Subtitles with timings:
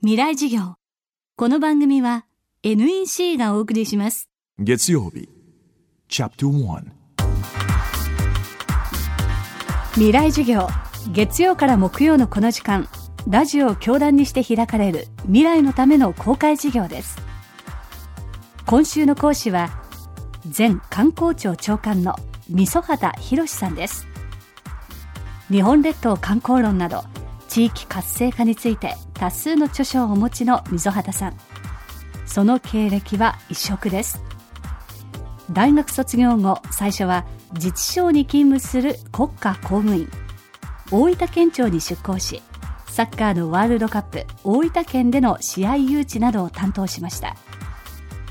[0.00, 0.76] 未来授業。
[1.34, 2.24] この番組は
[2.62, 4.30] NEC がお送りします。
[4.56, 5.28] 月曜日。
[6.08, 6.84] チャプター
[9.94, 10.68] 未来授業。
[11.10, 12.86] 月曜から木曜のこの時間。
[13.26, 15.08] ラジオを教壇にして開かれる。
[15.22, 17.18] 未来のための公開授業です。
[18.66, 19.82] 今週の講師は
[20.56, 22.14] 前観光庁長官の
[22.48, 24.06] 三十畑博さんです。
[25.50, 27.02] 日本列島観光論など
[27.58, 31.36] 地域活性化について多数の著書をお持ちの溝端さん。
[32.24, 34.22] その経歴は異色です。
[35.50, 40.08] 大学卒業後最初は自治省に勤務する国家公務員。
[40.92, 42.42] 大分県庁に出向し
[42.86, 47.34] サッカーのワールドカップ大分県での試合誘致などを担当しました。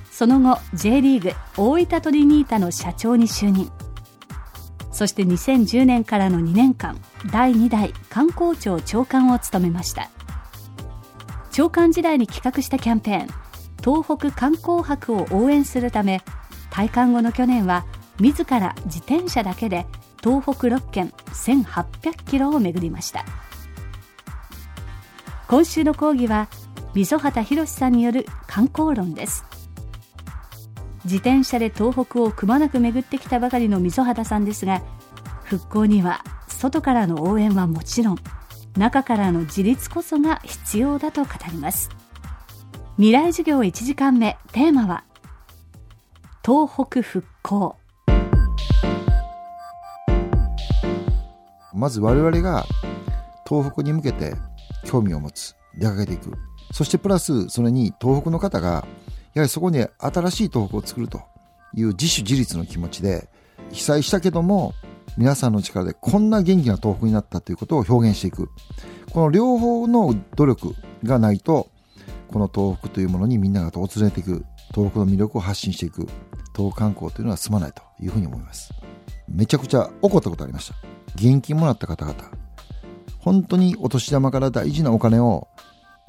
[0.09, 3.69] その後 J リーグ大分トリニータの社長に就任。
[4.97, 6.99] そして2010年からの2年間
[7.31, 10.09] 第2代観光庁長官を務めました。
[11.51, 13.27] 長官時代に企画したキャンペーン
[13.85, 16.23] 東北観光博を応援するため
[16.71, 17.85] 退官後の去年は
[18.19, 19.85] 自ら自転車だけで
[20.23, 23.23] 東北6県1800キロを巡りました。
[25.47, 26.49] 今週の講義は
[26.95, 29.45] 溝畑博さんによる観光論です。
[31.07, 34.81] 自転車で東北をくまなく巡ってきたばかりの溝畑さんですが
[35.45, 38.17] 復興には外からの応援はもちろん
[38.77, 41.89] 中からの自立こそが必要だと語ります。
[42.97, 45.05] 未来授業1時間目テーマは
[46.45, 47.77] 東北復興。
[51.73, 52.65] まず我々が
[53.47, 54.35] 東北に向けて
[54.83, 56.33] 興味を持つ出かけていく。
[56.73, 58.85] そしてプラスそれに東北の方が
[59.37, 61.21] やはりそこに新しい東北を作ると
[61.75, 63.29] いう自主自立の気持ちで
[63.71, 64.73] 被災したけども
[65.15, 68.49] 皆さんの力でこんな元気な東北になったということを表現していく。
[69.11, 71.69] この両方の努力がないと
[72.29, 74.43] この東北というものにみんなが訪れていく。
[74.73, 76.07] 東北の魅力を発信していく。
[76.55, 78.73] 東北観光というのは進まないというふうに思います。
[79.29, 80.75] めちゃくちゃ怒ったことありました。
[81.13, 82.15] 現金もらった方々。
[83.19, 85.47] 本当にお年玉から大事なお金を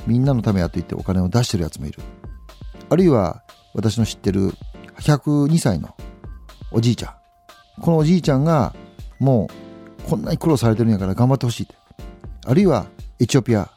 [0.06, 2.00] みんなのためやと言ってお金を出してるやつもいる。
[2.90, 3.42] あるいは
[3.74, 4.52] 私の知ってる
[5.00, 5.94] 102歳の
[6.70, 7.14] おじいちゃん。
[7.80, 8.74] このおじいちゃんが
[9.18, 9.48] も
[10.00, 11.74] うこんなに苦労されてるんやから頑張ってほしいって。
[12.46, 12.86] あるいは
[13.20, 13.70] エチオピア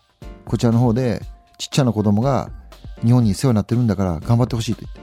[0.45, 1.21] こちらの方で
[1.57, 2.49] ちっちゃな子供が
[3.03, 5.01] 日本に世話になってるんだから頑張ってほしいと言って。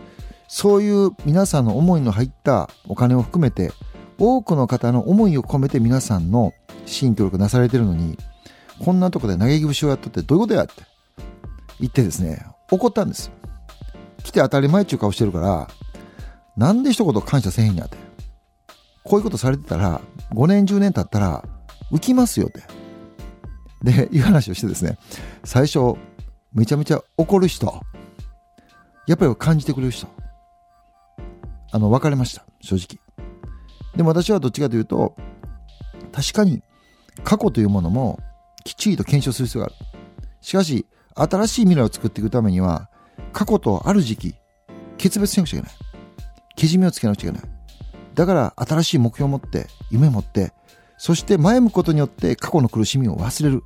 [0.48, 3.70] そういう皆さんの思いの入ったお金を含めて
[4.18, 6.54] 多くの方の思いを込めて皆さんの
[6.86, 8.16] 支援協力なされてるのに
[8.82, 10.72] こんなとこで投げ節をやっとってどういうことやって
[11.80, 13.30] 言ってですね怒ったんです
[14.28, 15.68] 来て当たり前っちゅう顔してるから
[16.56, 18.08] なんで一言感謝せへんやって
[19.08, 20.02] こういうことされてたら、
[20.32, 21.42] 5年10年経ったら、
[21.90, 22.62] 浮きますよって。
[23.82, 24.98] で、いう話をしてですね、
[25.44, 25.94] 最初、
[26.52, 27.80] めちゃめちゃ怒る人、
[29.06, 30.06] やっぱり感じてくれる人、
[31.72, 33.00] あの、分かれました、正直。
[33.96, 35.16] でも私はどっちかというと、
[36.12, 36.62] 確かに
[37.24, 38.18] 過去というものも
[38.64, 39.86] きっちりと検証する必要がある。
[40.42, 42.90] しかし、新しい未来を作っていくためには、
[43.32, 44.34] 過去とある時期、
[44.96, 45.76] 決別しなくちゃいけない。
[46.56, 47.48] けじめをつけなくちゃいけない。
[48.14, 50.52] だから新しい目標を持って、夢を持って、
[50.96, 53.62] そして前向くことによって過去の苦しみを忘れる。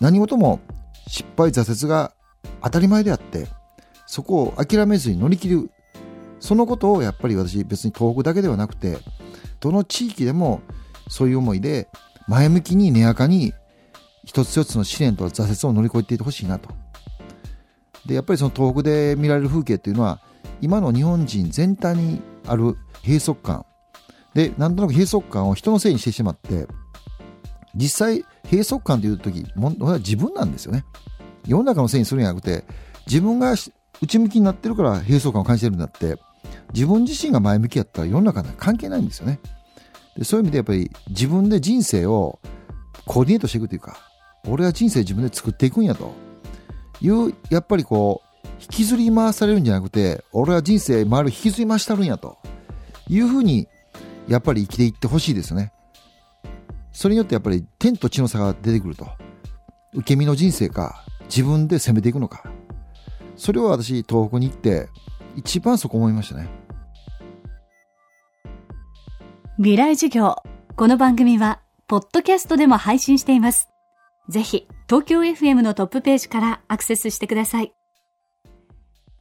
[0.00, 0.60] 何事も
[1.06, 2.12] 失敗挫折が
[2.62, 3.48] 当たり前であって、
[4.06, 5.70] そこを諦めずに乗り切る。
[6.40, 8.98] そのことをやっぱり私別に東北だけではなくて、
[9.60, 10.60] どの地域でも
[11.08, 11.88] そういう思いで
[12.28, 13.52] 前向きに根やかに
[14.24, 16.70] 一つ一つの試練と挫折を乗り越えていってほしいなと。
[18.06, 20.20] で、やっぱりその東北で見られる風景っていうのは、
[20.60, 23.64] 今の日本人全体にある閉塞感。
[24.34, 26.66] で、なんとなく閉塞感を人のせいにしてしまって、
[27.74, 30.84] 実際、閉塞感という時、問題は自分なんですよね。
[31.46, 32.64] 世の中のせいにするんじゃなくて、
[33.06, 33.54] 自分が
[34.00, 36.16] 内向きになってるから閉塞感を感じてるんだって、
[36.72, 39.40] 自分自身が前向きやったら世の中には関係ないんですよね。
[40.16, 42.38] でそういう意味でやっぱり自分で人生を
[43.06, 43.96] コーディネートしていくというか、
[44.48, 46.12] 俺は人生自分で作っていくんやと
[47.00, 52.38] いう、やっぱりこう、引きずり回されるんじゃなくて、俺は人生回る引きずり回したるんやと。
[53.08, 53.68] いうふうに、
[54.28, 55.72] やっぱり生きていってほしいですね。
[56.92, 59.06] それによってやっぱり天と地の差が出てくると。
[59.92, 62.44] 受け身の人生か、自分で攻めていくのか。
[63.36, 64.88] それを私、東北に行って、
[65.36, 66.48] 一番そこ思いましたね。
[69.56, 70.36] 未来授業。
[70.76, 73.68] この番組は、ポッドキャストでも配信しています。
[74.28, 77.72] ぜひ、東京 FM のトップページからアクセスしてください。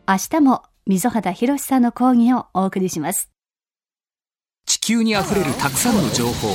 [0.08, 3.32] 明日も溝端博さんの講義をお送りします。
[4.68, 6.50] 地球にあふれるたくさんの情報、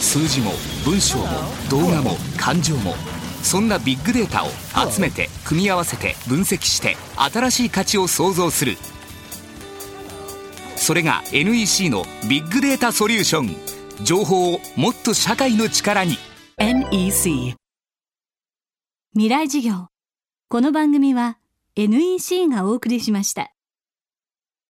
[0.00, 0.52] 数字も
[0.86, 1.26] 文章も
[1.68, 2.94] 動画も感情も、
[3.42, 4.48] そんなビッグデータを
[4.90, 6.96] 集めて組み合わせて分析して
[7.30, 8.78] 新しい価値を創造する。
[10.76, 13.54] それが NEC のビッグデータソリューション。
[14.02, 16.16] 情報をもっと社会の力に。
[16.56, 17.54] NEC
[19.14, 19.88] 未来事業。
[20.48, 21.36] この番組は
[21.76, 23.52] NEC がお送りしました。